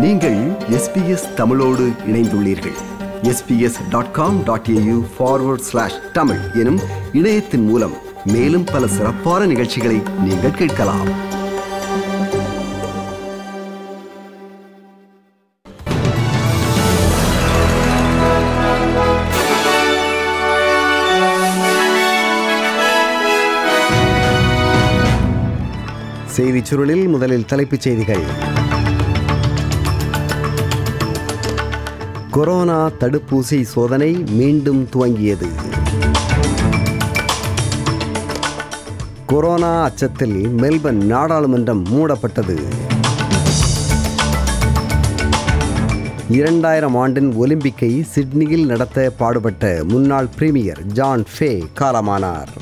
[0.00, 0.36] நீங்கள்
[0.70, 2.76] எஸ்பிஎஸ் தமிழோடு இணைந்துள்ளீர்கள்.
[3.22, 6.80] SBS dot com dot AU forward slash Tamil எனும்
[7.12, 7.94] இணையத்தின் மூலம்
[8.24, 11.36] மேலும் பல சிறப்பான நிகழ்ச்சிகளை நீங்கள் கேட்கலாம்.
[26.26, 28.47] செய்திச் சுருளில் முதலில் தலைப்புச் செய்திகள்.
[32.38, 35.48] கொரோனா தடுப்பூசி சோதனை மீண்டும் துவங்கியது.
[39.26, 42.58] கொரோனா அச்சத்தில் மெல்பர்ன் நாடாளுமன்றம் மூடப்பட்டது.
[46.30, 52.57] இரண்டாயிரம் ஆண்டின் ஒலிம்பிக்கை சிட்னியில் நடத்த பாடுபட்ட முன்னாள் பிரீமியர் ஜான் ஃபே காலமானார்.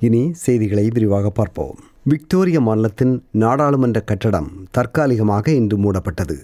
[0.00, 1.78] இனி செய்திகளை விரிவாக பார்ப்போம்.
[2.02, 6.36] விக்டோரிய மாநிலத்தின் நாடாளுமன்ற கட்டடம் தற்காலிகமாக இன்று மூடப்பட்டது.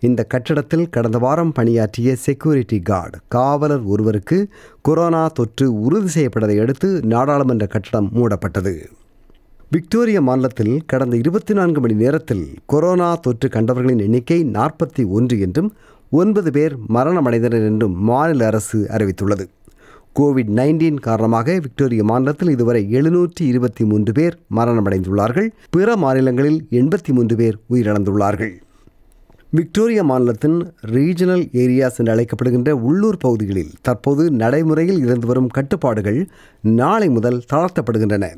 [0.00, 4.48] இந்த கட்டடத்தில் கடந்த வாரம் பணியாற்றிய செக்யூரிட்டி கார்டு காவலர் ஒருவருக்கு
[4.82, 8.74] கொரோனா தொற்று உறுதி செய்யப்பட்டதை அடுத்து நாடாளுமன்ற கட்டடம் மூடப்பட்டது.
[9.70, 15.72] விக்டோரிய மாநிலத்தில் கடந்த இருபத்தி நான்கு மணி நேரத்தில் கொரோனா தொற்று கண்டவர்களின் எண்ணிக்கை நாற்பத்தி ஒன்று என்றும்
[16.10, 19.46] ஒன்பது பேர் மரணமடைந்தனர் என்றும் மாநில அரசு அறிவித்துள்ளது.
[20.18, 25.48] கோவிட் நைன்டீன் காரணமாக விக்டோரிய மாநிலத்தில் இதுவரை எழுநூற்றி இருபத்தி மூன்று பேர் மரணமடைந்துள்ளார்கள்.
[25.70, 28.52] பிற மாநிலங்களில் எண்பத்தி மூன்று பேர் உயிரிழந்துள்ளார்கள்.
[29.50, 36.20] விக்டோரியா மாநிலத்தின் ரீஜனல் ஏரியாஸ் என்று அழைக்கப்படுகின்ற உள்ளூர் பகுதிகளில் தற்போது நடைமுறையில் இருந்து வரும் கட்டுப்பாடுகள்
[36.60, 38.28] நாளை முதல் தளர்த்தப்படுகின்றன.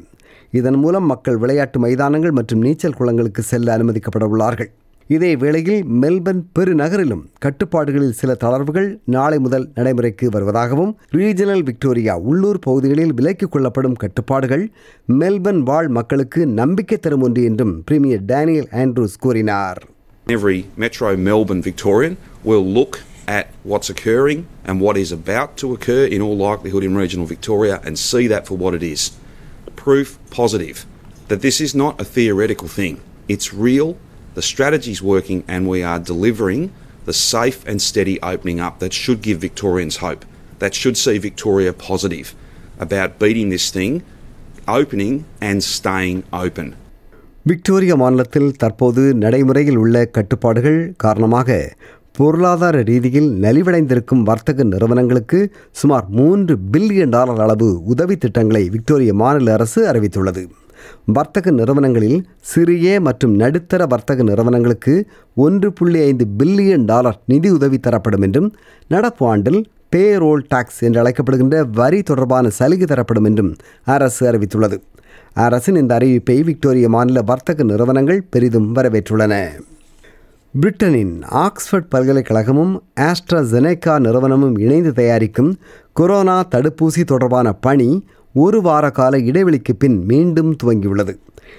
[0.50, 4.72] இதன் மூலம் மக்கள் விளையாட்டு மைதானங்கள் மற்றும் நீச்சல் குளங்களுக்கு செல்ல அனுமதிக்கப்பட உள்ளார்கள்
[5.09, 13.13] இதே வேளையில் மெல்பர்ன் பெருநகரிலும் கட்டுப்பாடுகளில் சில தளர்வுகள் நாளை முதல் நடைமுறைக்கு வருவதாகவும் ரீஜனல் விக்டோரியா உள்ளூர் பகுதிகளில்
[13.13, 14.65] விலக்கிக் கொள்ளப்படும் கட்டுப்பாடுகள்
[15.21, 19.81] மெல்பர்ன் வாழ் மக்களுக்கு நம்பிக்கை தரும் ஒன்று என்றும் பிரீமியர் டேனியல் ஆண்ட்ரூஸ் கூறினார்
[20.27, 22.95] Every Metro Melbourne Victorian will look
[23.29, 27.75] at what's occurring and what is about to occur in all likelihood in regional Victoria
[27.83, 29.01] and see that for what it is.
[29.77, 30.77] Proof positive
[31.29, 32.95] that this is not a theoretical thing.
[33.29, 33.89] It's real,
[34.34, 36.62] the strategy's working, and we are delivering
[37.04, 40.24] the safe and steady opening up that should give Victorians hope,
[40.60, 42.28] that should see Victoria positive
[42.78, 43.92] about beating this thing,
[44.70, 46.68] opening and staying open.
[47.46, 51.48] Victoria மாநிலத்தில் தற்போது நடைமுறையில் உள்ள கட்டுப்பாடுகள் காரணமாக
[52.18, 55.38] பொருளாதார ரீதியில் நலிவடைந்திருக்கும் வர்த்தக நிறுவனங்களுக்கு
[55.80, 60.42] சுமார் மூன்று பில்லியன் டாலர் அளவு உதவி திட்டங்களை விக்டோரிய மாநில அரசு அறிவித்துள்ளது
[61.06, 68.22] வர்த்தக நிறுவனங்களில் சிறிய மற்றும் நடுத்தர வர்த்தக நிறுவனங்களுக்கு ஒன்று புள்ளி ஐந்து பில்லியன் டாலர் நிதி உதவி தரப்படும்
[68.22, 68.52] என்றும்
[68.88, 74.78] நடப்பு ஆண்டில் பேரோல் டாக்ஸ் என்று அழைக்கப்படுகின்ற வரி தொடர்பான சலுகை தரப்படும் என்றும் அரசு அறிவித்துள்ளது.
[75.32, 79.50] அரசின் இந்த அறிவிப்பை விக்டோரிய மாநில வர்த்தக நிறுவனங்கள் பெரிதும் வரவேற்றுள்ளன.
[80.60, 85.56] பிரிட்டனின் ஆக்ஸ்ஃபர்ட் பல்கலைக்கழகமும் ஆஸ்ட்ராஜெனேகா நிறுவனமும் இணைந்து தயாரிக்கும்
[85.92, 88.04] கொரோனா தடுப்பூசி தொடர்பான பணி
[88.42, 91.12] ஒரு வார கால இடைவெளிக்கு பின் மீண்டும் துவங்கியுள்ளது.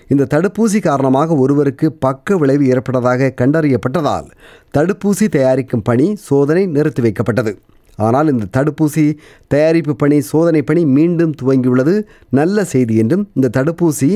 [0.08, 4.28] இந்த தடுப்பூசி காரணமாக ஒருவருக்கு பக்க விளைவு ஏற்பட்டதாக கண்டறியப்பட்டதால்
[4.78, 7.54] தடுப்பூசி தயாரிக்கும் பணி சோதனை நிறுத்தி வைக்கப்பட்டது.
[7.98, 9.06] ஆனால் இந்த தடுப்பூசி
[9.48, 11.96] தயாரிப்பு பணி சோதனை பணி மீண்டும் துவங்கியுள்ளது.
[12.40, 14.10] நல்ல செய்தி என்றும் இந்த தடுப்பூசி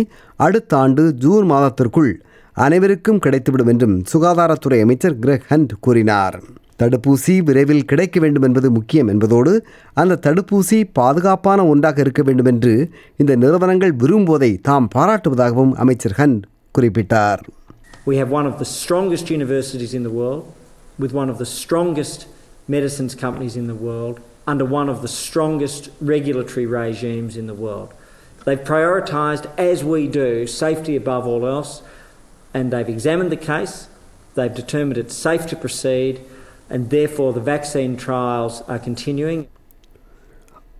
[0.47, 2.11] அடுத்த ஆண்டு ஜூன் மாதத்திற்குள்
[2.65, 6.39] அனைவருக்கும் கிடைத்துவிடும் என்றும் சுகாதாரத்துறை அமைச்சர் கிரெக் ஹண்ட் கூறினார்.
[6.82, 9.52] தடுப்பூசி விரைவில் கிடைக்க வேண்டும் என்பது முக்கியம் என்பதோடு
[10.00, 12.74] அந்த தடுப்பூசி பாதுகாப்பான ஒன்றாக இருக்க வேண்டும் என்று
[13.22, 16.42] இந்த நிறுவனங்கள் விரும்புவதை தாம் பாராட்டுவதாகவும் அமைச்சர் ஹண்ட்
[16.78, 17.42] குறிப்பிட்டார்
[18.06, 20.42] We have one of the strongest universities in the world,
[20.98, 22.20] with one of the strongest
[22.68, 24.16] medicines companies in the world,
[24.46, 27.90] under one of the strongest regulatory regimes in the world.
[28.44, 31.72] They've prioritised, as we do, safety above all else,
[32.54, 33.74] and they've examined the case,
[34.36, 36.14] they've determined it's safe to proceed,
[36.69, 39.39] and therefore the vaccine trials are continuing.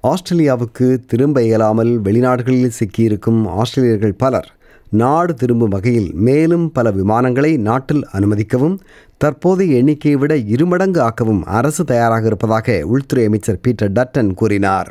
[0.04, 4.48] ஆஸ்திரேலியாவுக்கு திரும்ப இயலாமல் வெளிநாடுகளில் சிக்கியிருக்கும் ஆஸ்திரேலியர்கள் பலர்
[4.92, 8.78] நாடு திரும்பும் வகையில் மேலும் பல விமானங்களை நாட்டில் அனுமதிக்கவும்
[9.18, 14.90] தற்போதைய எண்ணிக்கையை விட இருமடங்கு ஆக்கவும் அரசு தயாராக இருப்பதாக உள்துறை அமைச்சர் பீட்டர் டட்டன் கூறினார்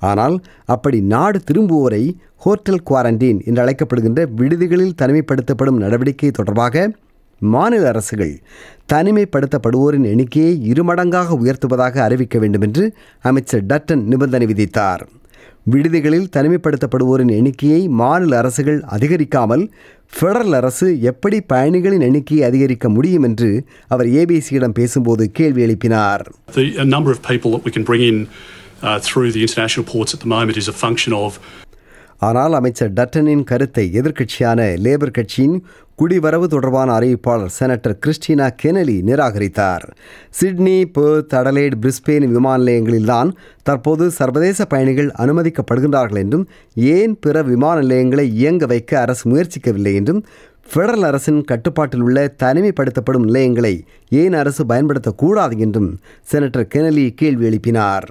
[0.00, 0.36] ஆனால்
[0.66, 2.02] அப்படி நாடு திரும்புவோரை
[2.36, 6.86] ஹோட்டல் குவாரண்டீன் என்று அழைக்கப்படுகின்ற விடுதிகளில் தனிமைப்படுத்தப்படும் நடவடிக்கை தொடர்பாக
[7.38, 8.40] மாநில அரசுகள்
[8.92, 15.00] தனிமைப்படுத்தப்படுவோரின் எண்ணிக்கையை இருமடங்காக உயர்த்துவதாக அறிவிக்க வேண்டும் என்று அமைச்சர் டட்டன் நிபந்தனை விதித்தார்.
[15.62, 19.70] விடுதிகளில் தனிமைப்படுத்தப்படுவோரின் எண்ணிக்கையை மாநில அரசுகள் அதிகரிக்காமல்
[20.20, 26.20] ஃபெடரல் அரசு எப்படி பயணிகளின் எண்ணிக்கையை அதிகரிக்க முடியும் என்று அவர் ஏபிசியிடம் பேசும்போது கேள்வி எழுப்பினார்.
[28.82, 31.32] Uh, through the international ports at the moment is a function of
[32.18, 35.66] ஆனால் அமைச்சர் டட்டனின் கருத்தை எதிர்க்கட்சியான லேபர் கட்சியின்
[35.98, 39.84] குடிவரவு தொடர்பான அறிவிப்பாளர் செனட்டர் கிறிஸ்டினா கெனலி நிராகரித்தார்.
[40.30, 43.30] சிட்னி பெர்த் அடலேட் பிரிஸ்பெயின் விமான நிலையங்களில்தான்
[43.62, 50.24] தற்போது சர்வதேச பயணிகள் அனுமதிக்கப்படுகின்றார்கள் என்றும் ஏன் பிற விமான நிலையங்களை இயங்க வைக்க அரசு முயற்சிக்கவில்லை என்றும்
[50.72, 55.98] ஃபெடரல் அரசின் கட்டுப்பாட்டில் உள்ள தனிமைப்படுத்தப்படும் நிலையங்களை ஏன் அரசு பயன்படுத்தக்கூடாது என்றும்
[56.32, 58.06] செனட்டர் கெனலி கேள்வி எழுப்பினார்.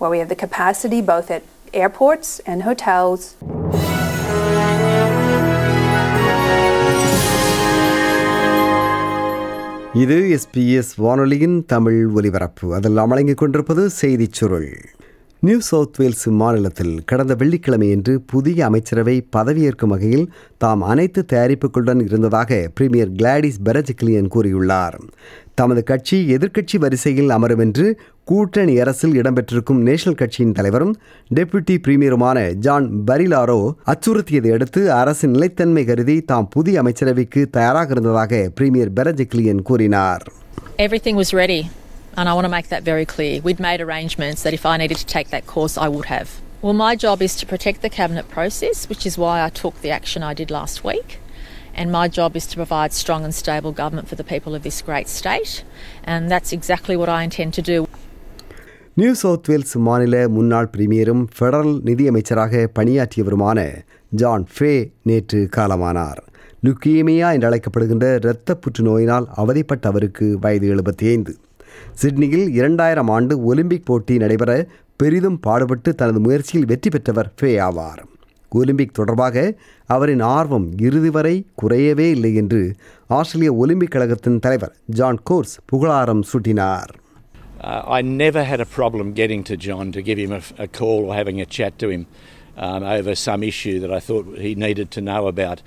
[0.00, 1.42] Where we have the capacity both at
[1.72, 3.20] airports and hotels
[9.94, 12.74] இது எஸ்பிஎஸ் வானொலியின் தமிழ் ஒலிபரப்பு.
[12.74, 14.78] அதில் வழங்கிக் கொண்டிருப்பது செய்திச் சுருள்.
[15.40, 23.12] நியூ சவுத் வேல்ஸ் மாநிலத்தில் கடந்த வெள்ளிக்கிழமையன்று புதிய அமைச்சரவை பதவியேற்கும் வகையில் தாம் அனைத்து தயாரிப்புகளுடன் இருந்ததாக பிரீமியர்
[23.12, 24.98] கிளாடிஸ் பெரஜிக்லியன் கூறியுள்ளார்.
[25.60, 27.86] தமது கட்சி எதிர்க்கட்சி வரிசையில் அமரும் என்று
[28.30, 30.92] கூட்டணி அரசில் இடம்பெற்றிருக்கும் நேஷனல் கட்சியின் தலைவரும்
[31.36, 33.58] டெபுட்டி பிரீமியருமான ஜான் பரிலாரோ
[33.92, 40.24] அச்சுறுத்தியதை அடுத்து அரசின் நிலைத்தன்மை கருதி தாம் புதிய அமைச்சரவைக்கு தயாராக இருந்ததாக பிரீமியர் பெரஜிக்லியன் கூறினார்
[40.78, 41.60] Everything was ready,
[42.18, 43.34] and I want to make that very clear.
[43.46, 46.28] We'd made arrangements that if I needed to take that course, I would have.
[46.62, 49.90] Well, my job is to protect the cabinet process, which is why I took the
[49.90, 51.10] action I did last week.
[51.78, 54.78] And my job is to provide strong and stable government for the people of this
[54.88, 55.52] great state,
[56.04, 57.78] and that's exactly what I intend to do.
[58.94, 63.58] New South Wales மாநில முன்னாள் பிரீமியரும் federal நிதியமைச்சராக பணியாற்றியவருமான
[64.20, 64.72] John ஃபே
[65.02, 66.20] நேற்று காலமானார்.
[66.66, 71.34] Leukaemia என்று அழைக்கப்படுகின்ற இரத்த புற்றுநோயினால் அவதிப்பட்ட அவருக்கு வயது எழுபத்தி ஐந்து
[71.92, 78.02] சிட்னியில் இரண்டாயிரம் ஆண்டு ஒலிம்பிக் போட்டி நடைபெற பெரிதும் பாடுபட்டு தனது முயற்சியில் வெற்றி பெற்றவர் ஃபே ஆவார்.
[78.58, 79.36] ஒலிம்பிக் தொடர்பாக
[79.86, 82.62] அவரின் ஆர்வம் இறுதி வரை குறையவே இல்லை என்று
[83.18, 86.90] ஆஸ்திரேலிய ஒலிம்பிக் கழகத்தின் தலைவர் ஜான் கோர்ஸ் புகழாரம் சூட்டினார்
[87.60, 91.00] Uh, I never had a problem getting to John to give him a, a call
[91.08, 92.06] or having a chat to him
[92.56, 95.58] um, over some issue that I thought he needed to know about.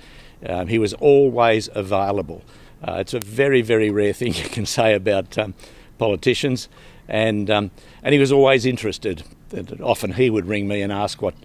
[0.44, 2.42] Um, he was always available.
[2.82, 5.54] Uh, it's a very, very rare thing you can say about um,
[5.98, 6.68] politicians,
[7.08, 7.70] and um,
[8.02, 9.22] and he was always interested.
[9.56, 11.36] That often he would ring me and ask what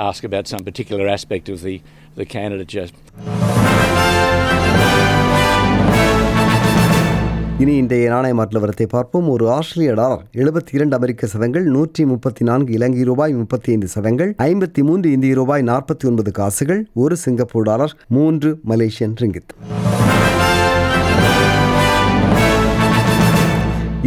[0.00, 1.74] ask about some particular aspect of the
[2.16, 2.88] the candidature.
[7.60, 12.44] இனி இன்றைய நாணய மாற்று வரத்தை பார்ப்போம் ஒரு ஆஸ்திரேலிய dollar எழுபத்தி இரண்டு அமெரிக்க சதங்கள் நூற்றி முப்பத்தி
[12.44, 17.68] நான்கு இலங்கை ரூபாய் முப்பத்தி ஐந்து சதங்கள் ஐம்பத்தி மூன்று இந்திய ரூபாய் நாற்பத்தி ஒன்பது காசுகள் ஒரு சிங்கப்பூர்
[17.70, 19.54] டாலர் மூன்று மலேசியன் ரிங்கித்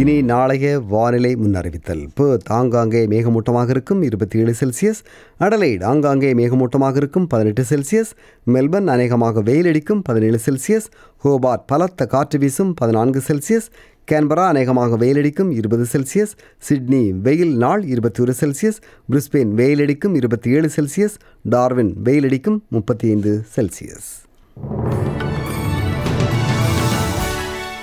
[0.00, 2.08] இனி நாளைய வானிலை முன்னறிவித்தல்.
[2.16, 5.00] பேர்த் ஆங்காங்கே மேகமூட்டமாக இருக்கும் இருபத்தி ஏழு செல்சியஸ்.
[5.40, 8.12] அடலைட் ஆங்காங்கே மேகமூட்டமாக இருக்கும் பதினெட்டு செல்சியஸ்.
[8.46, 10.86] மெல்பர்ன் அநேகமாக வெயிலடிக்கும் பதினேழு செல்சியஸ்.
[11.24, 13.68] ஹோபார்ட் பலத்த காற்று வீசும் பதினான்கு செல்சியஸ்.
[14.10, 16.34] கேன்பரா அநேகமாக வெயிலடிக்கும் இருபது செல்சியஸ்.
[16.58, 18.80] சிட்னி வெயில் நாள் இருபத்தி ஒரு செல்சியஸ்.
[19.10, 21.18] பிரிஸ்பெயின் வெயிலடிக்கும் இருபத்தி ஏழு செல்சியஸ்.
[21.42, 24.08] டார்வின் வெயிலடிக்கும் முப்பத்தி ஐந்து செல்சியஸ்.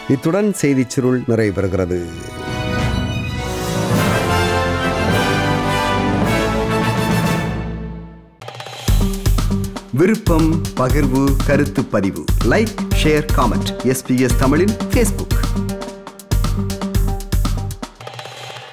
[0.09, 1.53] இத்துடன் செய்திச் சுருள் நிறைவு
[9.91, 12.23] விருப்பம் பகிர்வு கருத்து பதிவு.
[12.43, 15.35] லைக் ஷேர் காமெண்ட் எஸ்பிஎஸ் தமிழின் ஃபேஸ்புக்